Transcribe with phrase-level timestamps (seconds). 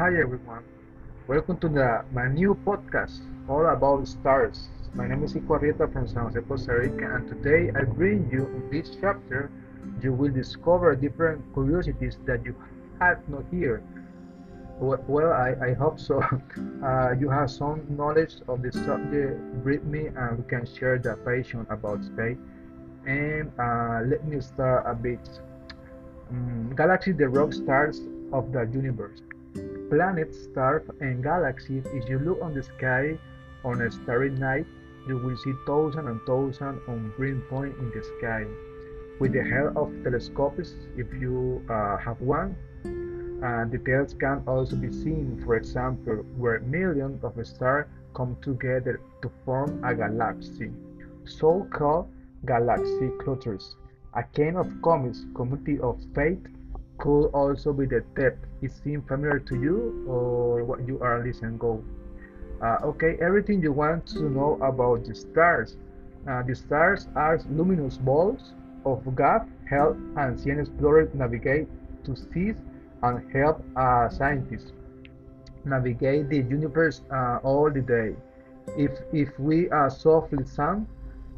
[0.00, 0.64] Hi everyone,
[1.28, 3.20] welcome to the, my new podcast
[3.50, 4.70] all about stars.
[4.94, 8.46] My name is Ico Arrieta from San Jose, Costa Rica, and today I bring you
[8.46, 9.50] in this chapter.
[10.00, 12.56] You will discover different curiosities that you
[12.98, 13.82] have not here.
[14.78, 16.24] Well, I, I hope so.
[16.82, 19.36] Uh, you have some knowledge of the subject
[19.66, 22.38] with me, and we can share the passion about space.
[23.04, 25.20] And uh, let me start a bit.
[26.30, 28.00] Um, galaxy, the rock stars
[28.32, 29.20] of the universe.
[29.90, 31.84] Planets, stars, and galaxies.
[31.92, 33.18] If you look on the sky
[33.64, 34.66] on a starry night,
[35.08, 38.44] you will see thousands and thousands of green points in the sky.
[39.18, 42.56] With the help of telescopes, if you uh, have one,
[43.44, 49.30] uh, details can also be seen, for example, where millions of stars come together to
[49.44, 50.70] form a galaxy,
[51.24, 52.08] so-called
[52.46, 53.76] galaxy clusters.
[54.14, 56.44] A kind of comics community of fate
[57.00, 58.46] could also be the depth.
[58.62, 61.82] It seems familiar to you or what you are listening go?
[62.62, 65.76] Uh, okay, everything you want to know about the stars.
[66.28, 68.52] Uh, the stars are luminous balls
[68.84, 71.68] of gas help ancient explorers navigate
[72.04, 72.56] to seas
[73.02, 74.72] and help uh, scientists
[75.64, 78.14] navigate the universe uh, all the day.
[78.76, 80.86] If if we are softly sung,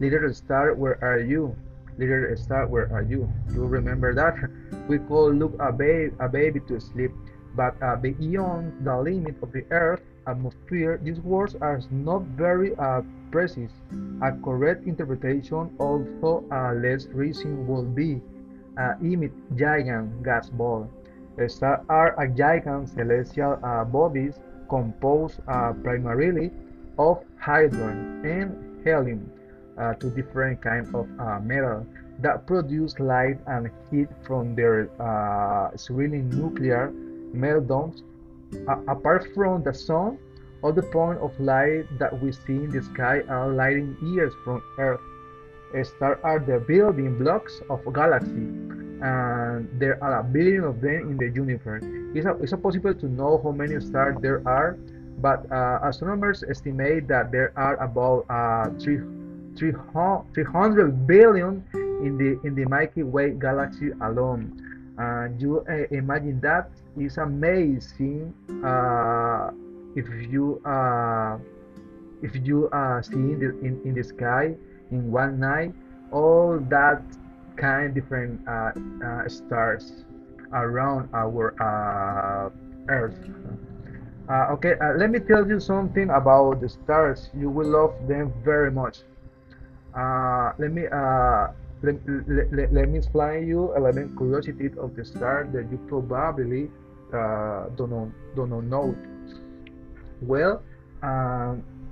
[0.00, 1.54] little star, where are you?
[1.96, 3.30] Little star, where are you?
[3.52, 4.34] You remember that?
[4.88, 5.70] We could look a,
[6.20, 7.12] a baby to sleep,
[7.56, 13.02] but uh, beyond the limit of the Earth atmosphere, these words are not very uh,
[13.30, 13.72] precise.
[14.22, 18.20] A correct interpretation, although uh, less recent, would be
[18.78, 18.94] uh,
[19.56, 20.90] giant gas ball.
[21.46, 24.38] Stars are a giant celestial uh, bodies
[24.68, 26.50] composed uh, primarily
[26.98, 29.30] of hydrogen and helium,
[29.78, 31.86] uh, two different kinds of uh, metal
[32.20, 36.92] that produce light and heat from their uh, swirling nuclear
[37.34, 38.02] meltdowns.
[38.86, 40.16] apart from the sun,
[40.62, 44.62] all the points of light that we see in the sky are lighting years from
[44.78, 45.00] Earth.
[45.82, 48.46] Stars are the building blocks of galaxy
[49.02, 51.82] and there are a billion of them in the universe.
[52.14, 54.78] It's, a, it's possible to know how many stars there are,
[55.18, 59.00] but uh, astronomers estimate that there are about uh, 3,
[59.58, 61.62] 300 billion
[62.04, 64.52] in the in the Milky Way galaxy alone.
[64.98, 66.70] And you uh, imagine that
[67.00, 68.32] is amazing
[68.62, 69.50] uh,
[69.96, 71.38] if you uh,
[72.22, 74.54] if you uh, see in the, in, in the sky
[74.92, 75.74] in one night
[76.12, 77.02] all that
[77.56, 78.70] kind of different uh,
[79.04, 80.04] uh, stars
[80.52, 82.50] around our uh,
[82.88, 83.18] Earth.
[84.28, 87.28] Uh, okay, uh, let me tell you something about the stars.
[87.36, 88.98] You will love them very much.
[89.94, 90.86] Uh, let me
[91.84, 96.70] let, let, let, me explain you 11 curiosities of the star that you probably
[97.76, 98.96] don't know, don't know.
[100.22, 100.62] Well,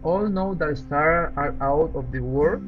[0.02, 2.62] all know that stars are out of the world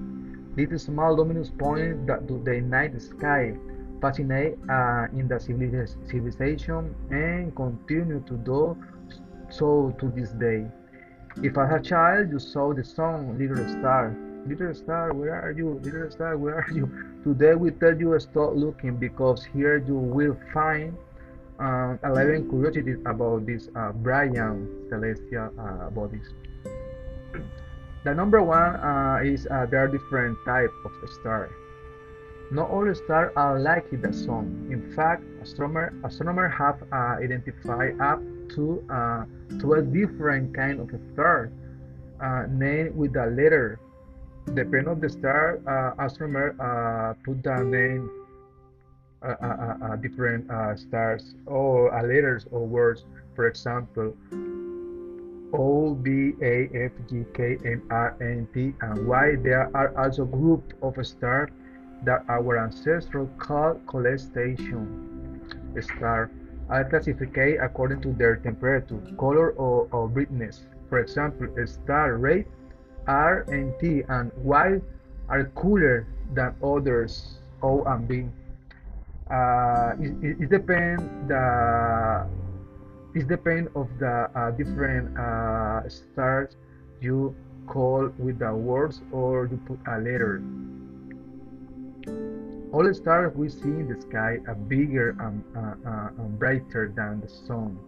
[0.56, 3.54] these small luminous points that do the night sky
[4.00, 8.76] fascinate uh, in the civilization and continue to do
[9.50, 10.66] so to this day.
[11.42, 14.14] If as a child you saw the song Little Star,
[14.46, 15.80] Little Star, where are you?
[15.82, 16.84] Little Star, where are you?
[17.24, 20.96] Today we tell you stop looking because here you will find
[21.58, 26.28] um, 11 curiosities about these uh, brilliant celestial uh, bodies.
[28.04, 31.52] The number one uh, is uh, there are different types of stars.
[32.50, 34.68] Not all stars are like the sun.
[34.70, 38.20] In fact, astronomers astronomer have uh, identified up
[38.56, 39.24] to uh,
[39.58, 41.50] 12 different kinds of stars
[42.20, 43.80] uh, named with a letter.
[44.52, 48.10] Depending on the star, uh, astronomers uh, put the name
[50.02, 50.44] different
[50.78, 53.04] stars or letters or words.
[53.34, 54.14] For example,
[55.54, 59.36] O, B, A, F, G, K, M, R, N, P, and Y.
[59.42, 61.50] There are also groups of stars
[62.04, 65.40] that our ancestors called constellation
[65.80, 66.30] stars
[66.68, 70.66] are classified according to their temperature, color, or, or brightness.
[70.88, 72.46] For example, star rate
[73.06, 74.80] R and T and Y
[75.28, 78.26] are cooler than others, O and B.
[79.30, 82.26] Uh, it, it, it depends the
[83.14, 83.28] it
[83.74, 86.56] of the uh, different uh, stars
[87.00, 87.34] you
[87.66, 90.42] call with the words or you put a letter.
[92.72, 96.92] All the stars we see in the sky are bigger and, uh, uh and brighter
[96.94, 97.78] than the sun.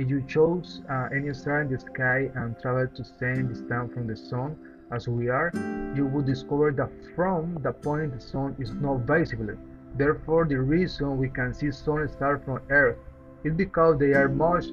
[0.00, 4.06] If you chose uh, any star in the sky and traveled to same distance from
[4.06, 4.56] the sun
[4.90, 5.52] as we are,
[5.94, 9.54] you would discover that from the point the sun is not visible.
[9.98, 12.96] Therefore, the reason we can see sun stars from Earth
[13.44, 14.72] is because they are much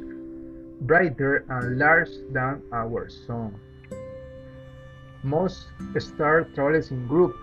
[0.87, 3.53] brighter and larger than our sun.
[5.23, 5.67] Most
[5.99, 7.35] stars travel in groups.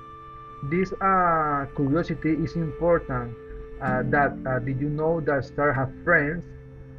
[0.71, 3.37] This uh, curiosity is important.
[3.83, 6.47] Uh, that uh, did you know that stars have friends?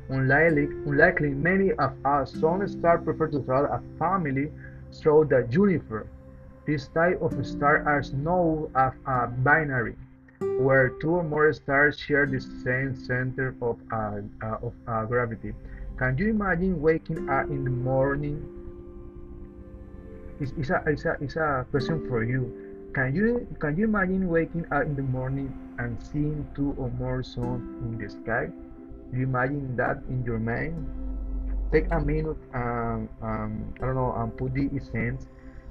[0.10, 4.52] Unlikely, unlikely many of us, some stars prefer to travel a family
[4.94, 6.07] through the universe.
[6.68, 9.96] This type of star is known as a binary,
[10.60, 15.54] where two or more stars share the same center of, uh, uh, of uh, gravity.
[15.98, 18.44] Can you imagine waking up in the morning?
[20.40, 22.51] It's, it's, a, it's, a, it's a question for you.
[22.94, 27.24] Can you can you imagine waking up in the morning and seeing two or more
[27.24, 28.48] suns in the sky?
[29.13, 30.75] You imagine that in your mind?
[31.72, 35.28] Take a minute and um, I don't know and put the essence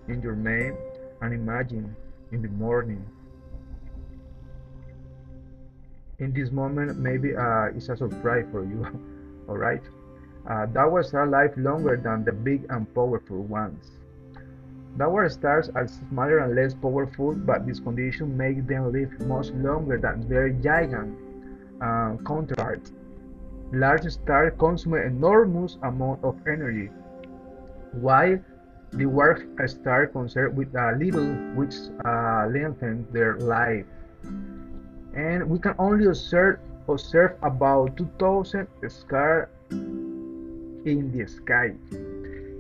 [0.09, 0.77] in your mind
[1.23, 1.95] and imagine
[2.33, 3.05] in the morning.
[6.19, 8.87] In this moment, maybe uh, it's a surprise for you.
[9.49, 9.83] All right.
[10.49, 13.91] Uh, that was a life longer than the big and powerful ones.
[14.97, 19.99] Downward stars are smaller and less powerful, but this condition makes them live much longer
[19.99, 21.19] than their giant
[21.81, 22.93] uh, counterparts.
[23.73, 26.91] Large stars consume enormous amount of energy,
[27.93, 28.39] while
[28.93, 31.75] the dwarf stars conserve with a little, which
[32.05, 33.85] uh, lengthens their life.
[35.15, 41.75] And we can only observe, observe about 2,000 stars in the sky.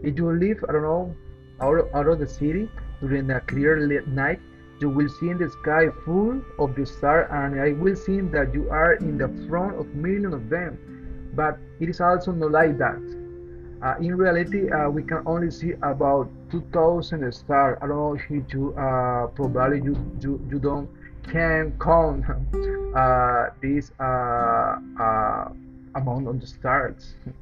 [0.02, 1.14] If you live, I don't know,
[1.60, 2.68] out, out of the city
[3.00, 4.40] during a clear night,
[4.80, 8.52] you will see in the sky full of the stars, and I will see that
[8.52, 10.78] you are in the front of millions of them.
[11.34, 13.00] But it is also not like that.
[13.82, 17.78] Uh, in reality, uh, we can only see about 2,000 stars.
[17.82, 20.88] I don't know if you uh, probably you, you you don't
[21.30, 22.24] can count
[22.96, 25.48] uh, this uh, uh,
[25.94, 27.14] amount of the stars.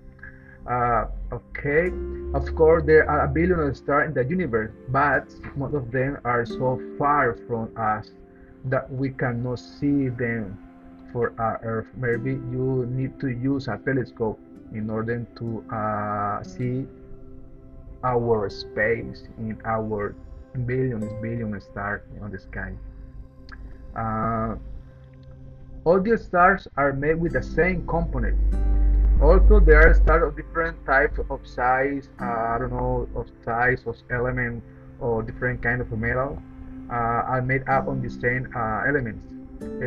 [1.33, 1.91] Okay,
[2.35, 6.19] of course, there are a billion of stars in the universe, but most of them
[6.25, 8.13] are so far from us
[8.67, 10.57] that we cannot see them
[11.13, 11.89] for our Earth.
[11.97, 14.41] Maybe you need to use a telescope
[14.75, 16.87] in order to uh, see
[18.05, 20.15] our space in our
[20.67, 22.73] billions, billions stars on the sky.
[23.95, 24.57] Uh,
[25.85, 28.39] all the stars are made with the same component
[29.23, 33.83] also there are stars of different types of size uh, i don't know of size
[33.87, 34.63] of element
[35.01, 36.41] or different kind of metal
[36.91, 39.25] uh, are made up on the same uh, elements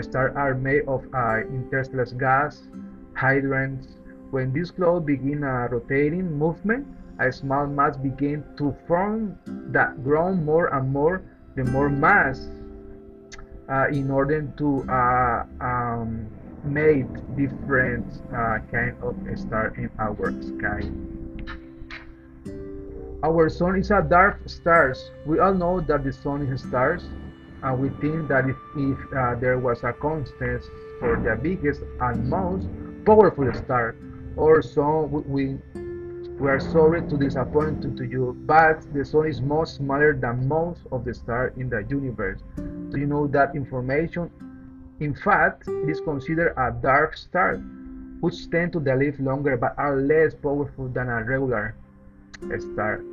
[0.01, 2.67] stars are made of uh, interstellar gas
[3.15, 3.97] hydrants.
[4.31, 6.85] when these clouds begin a rotating movement
[7.19, 9.37] a small mass begin to form
[9.71, 11.21] that grow more and more
[11.55, 12.47] the more mass
[13.69, 16.27] uh, in order to uh, um,
[16.63, 20.81] made different uh, kind of star in our sky.
[23.23, 25.11] Our sun is a dark stars.
[25.25, 27.07] We all know that the sun is stars,
[27.65, 30.63] and we think that if, if uh, there was a constant
[30.99, 32.67] for the biggest and most
[33.05, 33.95] powerful star,
[34.37, 35.57] or so we
[36.39, 40.81] we are sorry to disappoint to you, but the sun is much smaller than most
[40.91, 42.41] of the stars in the universe.
[42.91, 44.29] Do you know that information
[44.99, 47.57] in fact, it is considered a dark star,
[48.21, 51.75] which tend to live longer but are less powerful than a regular
[52.59, 53.03] star.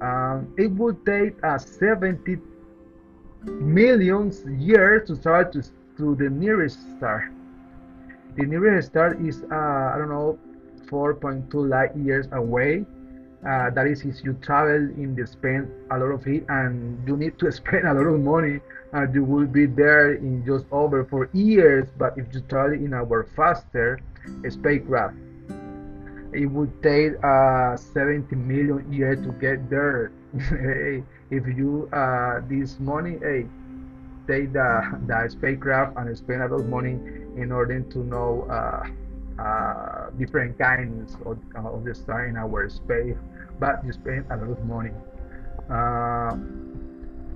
[0.00, 2.38] Um, it would take a 70
[3.46, 5.62] million years to travel to,
[5.96, 7.30] to the nearest star.
[8.36, 10.38] The nearest star is, uh, I don't know,
[10.86, 12.84] 4.2 light years away.
[13.46, 17.16] Uh, that is, if you travel in the spend a lot of it and you
[17.16, 18.60] need to spend a lot of money
[18.92, 22.94] and you will be there in just over four years but if you travel in
[22.94, 24.00] our faster
[24.48, 25.14] spacecraft
[26.32, 32.78] it would take uh, 70 million years to get there hey, if you uh, this
[32.80, 33.46] money hey
[34.26, 36.98] take the, the spacecraft and spend a lot of money
[37.36, 38.82] in order to know uh,
[39.40, 43.16] uh, different kinds of, of the star in our space
[43.60, 44.90] but you spend a lot of money
[45.70, 46.34] uh,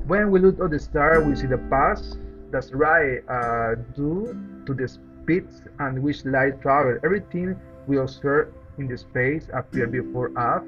[0.06, 2.18] when we look at the star, we see the past.
[2.50, 4.34] That's right, uh, due
[4.66, 5.46] to the speed
[5.78, 6.98] and which light travel.
[7.04, 7.56] Everything
[7.86, 10.64] we observe in the space appear before us.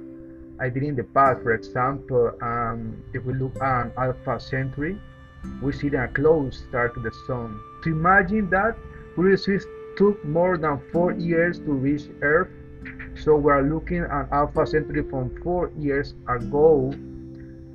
[0.61, 4.99] I did in the past, for example, um, if we look at Alpha Centauri,
[5.61, 7.59] we see a close star to the sun.
[7.85, 8.77] To imagine that,
[9.15, 9.67] Swiss
[9.97, 12.49] took more than four years to reach Earth.
[13.15, 16.93] So we are looking at Alpha Centauri from four years ago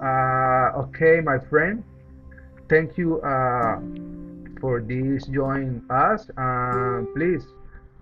[0.04, 1.84] uh, okay, my friend.
[2.70, 3.80] Thank you uh,
[4.60, 6.30] for this join us.
[6.38, 7.46] Uh, please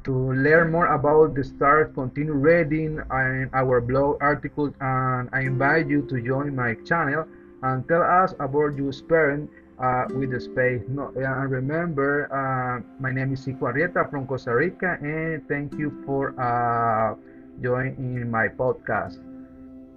[0.05, 6.03] To learn more about the stars, continue reading our blog articles, and I invite you
[6.09, 7.25] to join my channel
[7.63, 10.81] and tell us about your experience uh, with the space.
[10.87, 15.89] No, and remember, uh, my name is Ico Arrieta from Costa Rica, and thank you
[16.05, 17.15] for uh,
[17.61, 19.17] joining my podcast.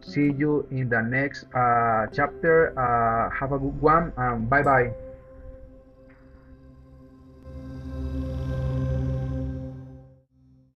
[0.01, 2.73] See you in the next uh, chapter.
[2.79, 5.08] Uh, have a good one, and bye bye.